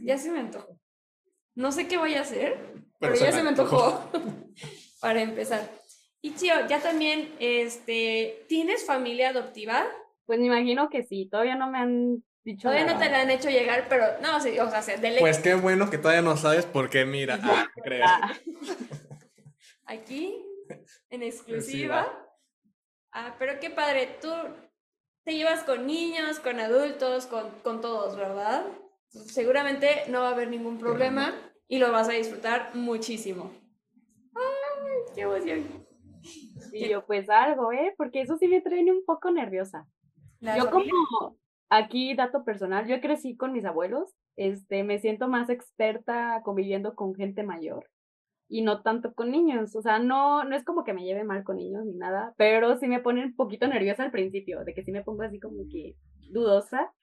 [0.04, 0.78] Ya se me antojó.
[1.56, 2.58] No sé qué voy a hacer,
[3.00, 4.10] pero, ya se me antojó.
[5.02, 5.72] Para empezar.
[6.22, 9.86] Y Chio, ya también, este, ¿tienes familia adoptiva?
[10.26, 13.30] Pues me imagino que sí, todavía no me han dicho Todavía no te la han
[13.30, 15.20] hecho llegar, pero no, sí, o sea, de ley.
[15.20, 18.06] Pues qué bueno que todavía no sabes por qué, mira, ah, creo.
[19.90, 20.44] Ah, aquí
[21.10, 22.08] en exclusiva.
[23.12, 24.30] Ah, pero qué padre, tú
[25.24, 28.66] te llevas con niños, con adultos, con, con todos, ¿verdad?
[29.10, 31.34] Seguramente no va a haber ningún problema
[31.68, 33.52] y lo vas a disfrutar muchísimo.
[34.36, 35.88] ¡Ay, qué emoción!
[36.74, 37.94] y yo, pues algo, ¿eh?
[37.98, 39.88] Porque eso sí me trae un poco nerviosa.
[40.40, 41.38] La Yo como,
[41.70, 47.16] aquí dato personal, yo crecí con mis abuelos, este, me siento más experta conviviendo con
[47.16, 47.86] gente mayor
[48.50, 51.44] y no tanto con niños, o sea, no, no es como que me lleve mal
[51.44, 54.84] con niños ni nada, pero sí me pone un poquito nerviosa al principio, de que
[54.84, 55.96] sí me pongo así como que
[56.32, 56.94] dudosa,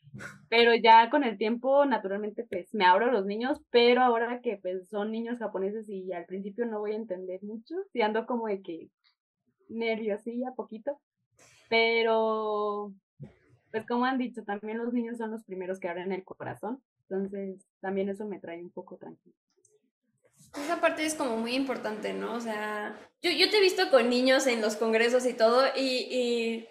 [0.48, 4.58] pero ya con el tiempo, naturalmente, pues me abro a los niños, pero ahora que
[4.62, 8.46] pues son niños japoneses y al principio no voy a entender mucho, sí ando como
[8.46, 8.88] de que
[9.68, 10.98] nerviosilla poquito,
[11.68, 12.92] pero
[13.74, 17.66] pues como han dicho, también los niños son los primeros que abren el corazón, entonces
[17.80, 19.34] también eso me trae un poco tranquilo.
[20.56, 22.34] Esa parte es como muy importante, ¿no?
[22.34, 26.06] O sea, yo, yo te he visto con niños en los congresos y todo y...
[26.08, 26.68] y...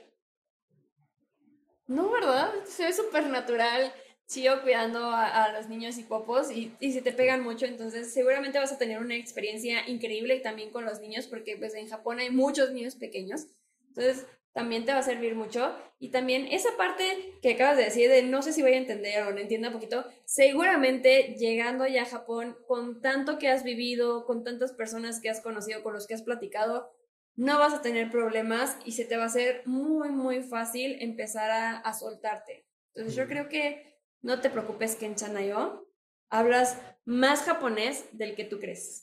[1.88, 2.54] No, ¿verdad?
[2.64, 3.92] Se ve súper natural,
[4.26, 8.14] Chio cuidando a, a los niños y popos y, y se te pegan mucho, entonces
[8.14, 12.20] seguramente vas a tener una experiencia increíble también con los niños porque pues en Japón
[12.20, 13.48] hay muchos niños pequeños,
[13.90, 15.76] entonces también te va a servir mucho.
[16.00, 19.24] Y también esa parte que acabas de decir de no sé si voy a entender
[19.24, 24.26] o no entienda un poquito, seguramente llegando ya a Japón, con tanto que has vivido,
[24.26, 26.92] con tantas personas que has conocido, con los que has platicado,
[27.36, 31.50] no vas a tener problemas y se te va a hacer muy, muy fácil empezar
[31.50, 32.66] a, a soltarte.
[32.94, 35.88] Entonces yo creo que no te preocupes, Ken Chanayo.
[36.30, 39.03] hablas más japonés del que tú crees.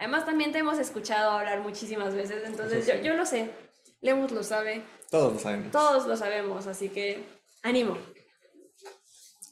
[0.00, 3.50] Además, también te hemos escuchado hablar muchísimas veces, entonces yo, yo lo sé.
[4.00, 5.70] Lemus lo sabe, Todos lo saben.
[5.70, 7.22] todos lo sabemos, así que
[7.62, 7.98] ánimo.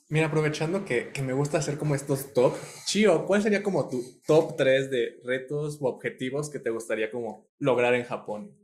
[0.08, 2.54] Mira, aprovechando que, que me gusta hacer como estos top,
[2.86, 7.46] Chio, ¿cuál sería como tu top 3 de retos u objetivos que te gustaría como
[7.58, 8.56] lograr en Japón?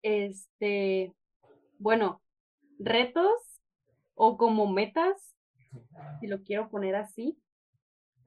[0.00, 1.12] Este,
[1.78, 2.22] bueno,
[2.78, 3.60] retos
[4.14, 5.34] o como metas,
[6.20, 7.38] si lo quiero poner así,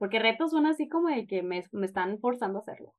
[0.02, 2.92] porque retos son así como de que me, me están forzando a hacerlo.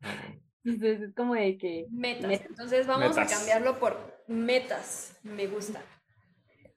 [0.64, 2.28] Entonces es como de que Metas.
[2.28, 2.50] Metas.
[2.50, 3.32] Entonces vamos Metas.
[3.32, 3.96] a cambiarlo por
[4.28, 5.18] metas.
[5.24, 5.82] Me gusta.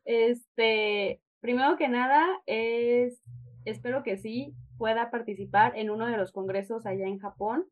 [0.05, 3.21] Este, primero que nada, es,
[3.63, 7.67] espero que sí pueda participar en uno de los congresos allá en Japón.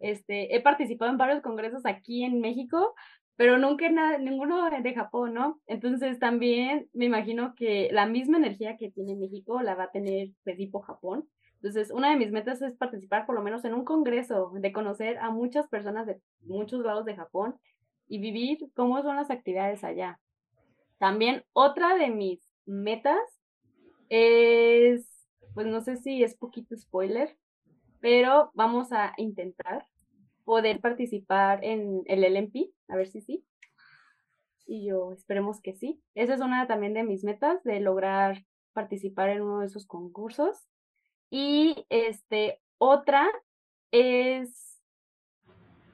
[0.00, 2.92] Este, he participado en varios congresos aquí en México,
[3.36, 5.60] pero nunca en nada, ninguno de Japón, ¿no?
[5.68, 10.30] Entonces también me imagino que la misma energía que tiene México la va a tener
[10.42, 11.28] pues, tipo Japón.
[11.66, 15.18] Entonces, una de mis metas es participar por lo menos en un congreso, de conocer
[15.18, 17.56] a muchas personas de muchos lados de Japón
[18.06, 20.20] y vivir cómo son las actividades allá.
[20.98, 23.18] También otra de mis metas
[24.10, 27.36] es, pues no sé si es poquito spoiler,
[27.98, 29.88] pero vamos a intentar
[30.44, 33.44] poder participar en el LMP, a ver si sí.
[34.68, 36.00] Y yo esperemos que sí.
[36.14, 40.68] Esa es una también de mis metas, de lograr participar en uno de esos concursos.
[41.30, 43.28] Y este, otra
[43.90, 44.80] es,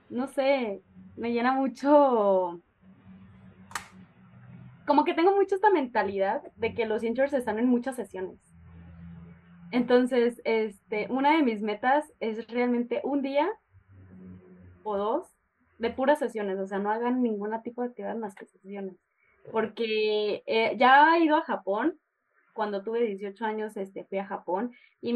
[0.09, 0.83] no sé,
[1.17, 2.61] me llena mucho
[4.87, 8.39] como que tengo mucho esta mentalidad de que los interns están en muchas sesiones.
[9.71, 13.49] Entonces, este, una de mis metas es realmente un día
[14.83, 15.35] o dos
[15.79, 18.97] de puras sesiones, o sea, no hagan ningún tipo de actividad más que sesiones.
[19.51, 21.99] Porque eh, ya he ido a Japón,
[22.53, 25.15] cuando tuve 18 años, este, fui a Japón y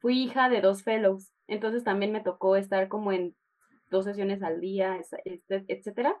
[0.00, 3.34] fui hija de dos fellows, entonces también me tocó estar como en
[3.90, 6.14] dos sesiones al día, es- este, etcétera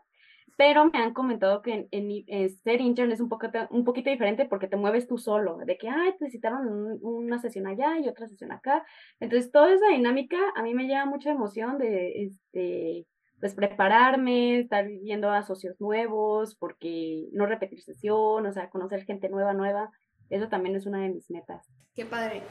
[0.56, 4.10] pero me han comentado que en, en- en ser intern es un poquito, un poquito
[4.10, 7.98] diferente porque te mueves tú solo, de que, ay, te citaron un- una sesión allá
[8.00, 8.84] y otra sesión acá.
[9.20, 13.06] Entonces, toda esa dinámica a mí me lleva mucha emoción de, este,
[13.40, 19.28] pues, prepararme, estar viendo a socios nuevos, porque no repetir sesión, o sea, conocer gente
[19.28, 19.90] nueva, nueva.
[20.30, 21.66] Eso también es una de mis metas.
[21.94, 22.42] Qué padre.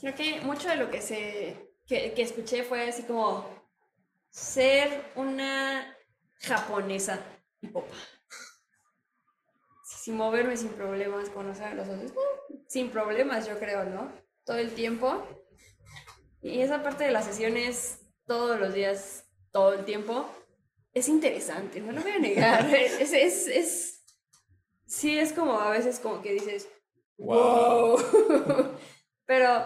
[0.00, 3.44] Creo que mucho de lo que se que, que escuché fue así como
[4.30, 5.96] ser una
[6.40, 7.20] japonesa
[7.60, 7.94] y popa.
[9.84, 12.12] Sin moverme sin problemas, conocer a los otros.
[12.68, 14.12] Sin problemas, yo creo, ¿no?
[14.44, 15.26] Todo el tiempo.
[16.40, 20.26] Y esa parte de las sesiones, todos los días, todo el tiempo,
[20.92, 22.66] es interesante, no lo voy a negar.
[22.74, 24.04] Es, es, es,
[24.86, 26.68] sí, es como a veces como que dices,
[27.20, 27.98] wow.
[29.26, 29.64] Pero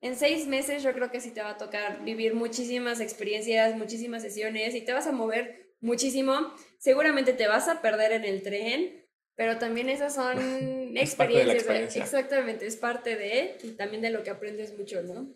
[0.00, 4.22] en seis meses yo creo que sí te va a tocar vivir muchísimas experiencias, muchísimas
[4.22, 6.52] sesiones y te vas a mover muchísimo.
[6.78, 10.38] Seguramente te vas a perder en el tren, pero también esas son
[10.94, 11.54] Es experiencias.
[11.56, 12.02] experiencia.
[12.02, 15.34] exactamente, es parte de y también de lo que aprendes mucho, ¿no?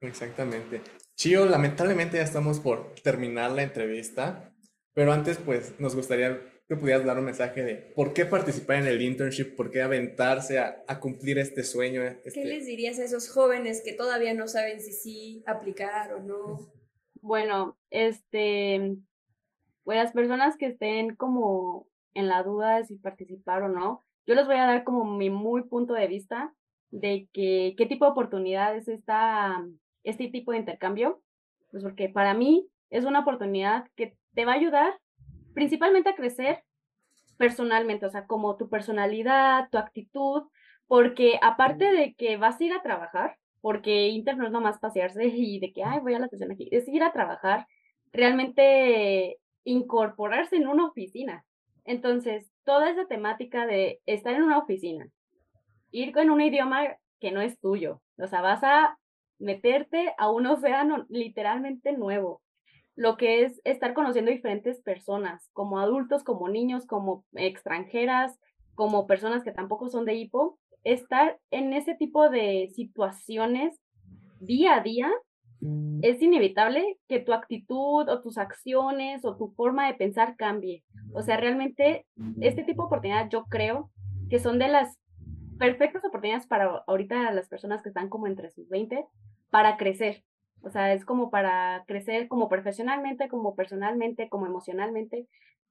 [0.00, 0.80] Exactamente.
[1.14, 4.52] Chio, lamentablemente ya estamos por terminar la entrevista,
[4.94, 8.86] pero antes pues nos gustaría que pudieras dar un mensaje de por qué participar en
[8.86, 12.02] el internship, por qué aventarse a, a cumplir este sueño.
[12.02, 16.20] ¿Qué este- les dirías a esos jóvenes que todavía no saben si sí aplicar o
[16.20, 16.72] no?
[17.20, 18.96] Bueno, este,
[19.82, 24.34] pues las personas que estén como en la duda de si participar o no, yo
[24.34, 26.54] les voy a dar como mi muy punto de vista
[26.90, 29.66] de que qué tipo de oportunidad es esta,
[30.02, 31.22] este tipo de intercambio,
[31.70, 34.98] pues porque para mí es una oportunidad que te va a ayudar
[35.54, 36.62] principalmente a crecer
[37.36, 40.44] personalmente, o sea, como tu personalidad, tu actitud,
[40.86, 45.24] porque aparte de que vas a ir a trabajar, porque Inter no es nomás pasearse
[45.34, 47.66] y de que, ay, voy a la sesión aquí, es ir a trabajar,
[48.12, 51.44] realmente incorporarse en una oficina.
[51.84, 55.08] Entonces, toda esa temática de estar en una oficina,
[55.90, 58.98] ir con un idioma que no es tuyo, o sea, vas a
[59.38, 62.42] meterte a un océano literalmente nuevo,
[62.96, 68.38] lo que es estar conociendo diferentes personas, como adultos, como niños, como extranjeras,
[68.74, 73.80] como personas que tampoco son de hipo, estar en ese tipo de situaciones
[74.40, 75.10] día a día
[76.02, 80.84] es inevitable que tu actitud o tus acciones o tu forma de pensar cambie.
[81.14, 82.06] O sea, realmente
[82.40, 83.90] este tipo de oportunidades yo creo
[84.28, 84.98] que son de las
[85.58, 89.06] perfectas oportunidades para ahorita las personas que están como entre sus 20
[89.50, 90.22] para crecer.
[90.64, 95.28] O sea, es como para crecer como profesionalmente, como personalmente, como emocionalmente.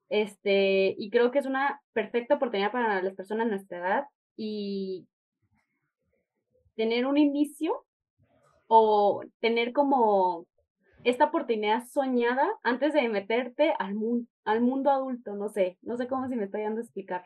[0.09, 5.07] Este, y creo que es una perfecta oportunidad para las personas de nuestra edad y
[6.75, 7.85] tener un inicio
[8.67, 10.45] o tener como
[11.03, 16.07] esta oportunidad soñada antes de meterte al, mundo al mundo adulto, no sé, no sé
[16.07, 17.25] cómo si me estoy dando a explicar,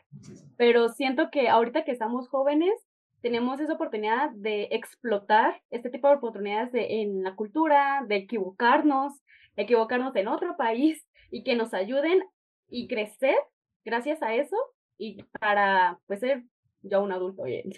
[0.56, 2.72] pero siento que ahorita que estamos jóvenes,
[3.20, 9.12] tenemos esa oportunidad de explotar este tipo de oportunidades de, en la cultura, de equivocarnos,
[9.56, 12.22] equivocarnos en otro país y que nos ayuden
[12.68, 13.36] y crecer
[13.84, 14.56] gracias a eso
[14.98, 16.44] y para pues ser
[16.82, 17.72] ya un adulto bien.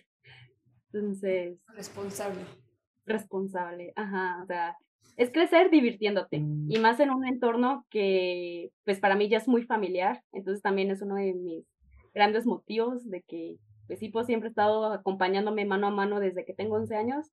[0.92, 1.58] Entonces.
[1.68, 2.40] Responsable.
[3.06, 4.76] Responsable, ajá, o sea,
[5.16, 9.64] es crecer divirtiéndote y más en un entorno que pues para mí ya es muy
[9.64, 11.64] familiar, entonces también es uno de mis
[12.14, 13.56] grandes motivos de que
[13.90, 17.26] pues Hipo siempre ha estado acompañándome mano a mano desde que tengo 11 años,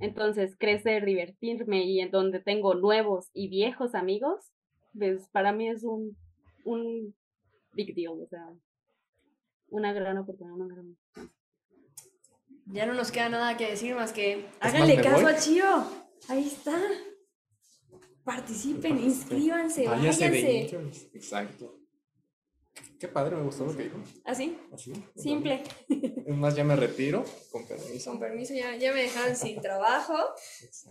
[0.00, 4.52] entonces crecer, divertirme y en donde tengo nuevos y viejos amigos,
[4.98, 6.14] pues para mí es un,
[6.66, 7.14] un
[7.72, 8.46] big deal, o sea,
[9.68, 10.94] una gran oportunidad, una gran
[12.66, 15.86] ya no nos queda nada que decir más que háganle caso a Chio.
[16.28, 16.78] Ahí está.
[18.24, 20.66] Participen, inscríbanse, váyanse.
[21.14, 21.83] Exacto.
[22.98, 23.98] Qué padre, me gustó lo que dijo.
[24.24, 24.56] ¿Así?
[24.58, 24.92] ¿Ah, Así.
[25.16, 25.62] Simple.
[25.88, 28.10] Es más, ya me retiro, con permiso.
[28.10, 30.16] Con permiso, ya, ya me dejaron sin trabajo.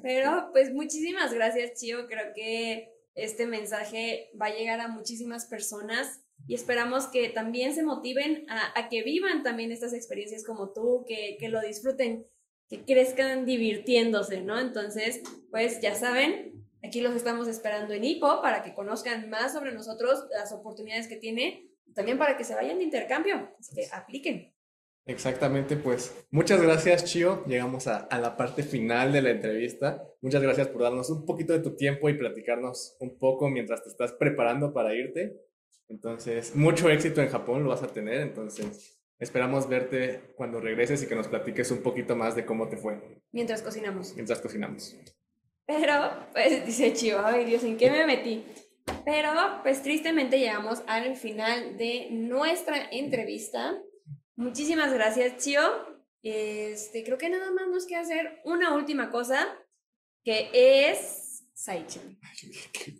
[0.01, 2.07] Pero pues muchísimas gracias, Chio.
[2.07, 7.83] Creo que este mensaje va a llegar a muchísimas personas y esperamos que también se
[7.83, 12.27] motiven a, que vivan también estas experiencias como tú, que, que, lo disfruten,
[12.69, 14.59] que crezcan divirtiéndose, ¿no?
[14.59, 15.21] Entonces,
[15.51, 20.25] pues ya saben, aquí los estamos esperando en IPO para que conozcan más sobre nosotros,
[20.31, 24.53] las oportunidades que tiene, también para que se vayan de intercambio, así que apliquen.
[25.05, 30.01] Exactamente, pues muchas gracias Chio, llegamos a, a la parte final de la entrevista.
[30.21, 33.89] Muchas gracias por darnos un poquito de tu tiempo y platicarnos un poco mientras te
[33.89, 35.41] estás preparando para irte.
[35.89, 41.07] Entonces, mucho éxito en Japón lo vas a tener, entonces esperamos verte cuando regreses y
[41.07, 42.99] que nos platiques un poquito más de cómo te fue.
[43.31, 44.13] Mientras cocinamos.
[44.15, 44.95] Mientras cocinamos.
[45.65, 45.93] Pero,
[46.31, 48.45] pues dice Chivo, ay Dios, ¿en qué me metí?
[49.05, 53.77] Pero, pues tristemente llegamos al final de nuestra entrevista.
[54.35, 55.61] Muchísimas gracias, Chio.
[56.21, 59.45] Este, creo que nada más nos queda hacer una última cosa,
[60.23, 62.19] que es Saichen.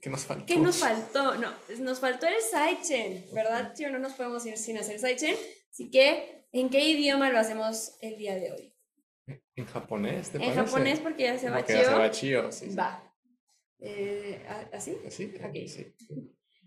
[0.02, 0.46] ¿Qué, nos faltó?
[0.46, 1.36] ¿Qué nos faltó?
[1.36, 3.90] No, nos faltó el Saichen, ¿verdad, tío?
[3.90, 5.36] No nos podemos ir sin hacer Saichen.
[5.72, 8.74] Así que, ¿en qué idioma lo hacemos el día de hoy?
[9.56, 10.30] ¿En japonés?
[10.30, 11.80] ¿te en japonés porque ya se va chido.
[11.80, 12.76] Ya se va chido, sí.
[12.76, 13.13] Va.
[13.86, 14.98] Eh, ¿Así?
[15.06, 15.34] ¿Así?
[15.44, 15.56] Ok.
[15.68, 15.94] Sí.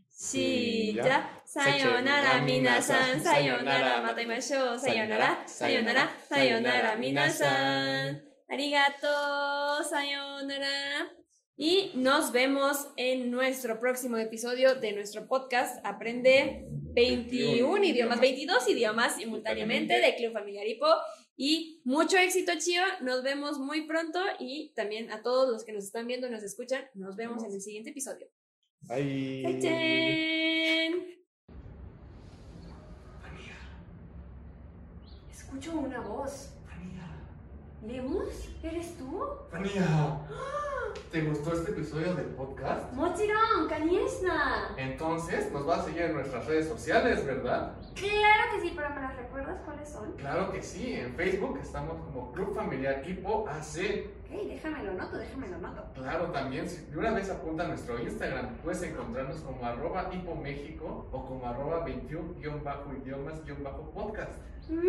[0.09, 1.43] Sí, ya.
[1.45, 3.23] Sayonara, minasan.
[3.23, 4.79] Sayonara, mataimashou.
[4.79, 8.23] Sayonara, sayonara, sayonara, minasan.
[8.49, 11.11] Arigato, sayonara.
[11.57, 19.17] Y nos vemos en nuestro próximo episodio de nuestro podcast Aprende 21 idiomas, 22 idiomas
[19.17, 20.87] simultáneamente de Club Familiar Hipo.
[21.37, 22.83] Y mucho éxito, Chio.
[23.03, 26.43] Nos vemos muy pronto y también a todos los que nos están viendo y nos
[26.43, 28.27] escuchan, nos vemos en el siguiente episodio.
[28.83, 29.43] Bye.
[29.43, 31.17] Bye.
[35.31, 36.56] Escucho una voz.
[37.87, 38.49] ¿Lemus?
[38.65, 39.23] ¿Eres tú?
[39.53, 40.19] Ania,
[41.13, 42.93] ¿te gustó este episodio del podcast?
[42.93, 44.75] Mochiron, Kaniesna.
[44.77, 47.75] Entonces, nos vas a seguir en nuestras redes sociales, ¿verdad?
[47.95, 50.11] Claro que sí, pero ¿me las recuerdas cuáles son?
[50.15, 53.79] Claro que sí, en Facebook estamos como Club Familiar Hipo AC.
[54.25, 55.85] Ok, déjamelo noto, déjamelo noto.
[55.95, 60.35] Claro, también, si de una vez apunta a nuestro Instagram, puedes encontrarnos como arroba Hipo
[60.35, 64.33] México o como arroba 21-idiomas-podcast.
[64.69, 64.81] Uh